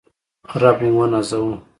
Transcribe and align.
رب 0.61 0.79
موونازوه 0.83 1.53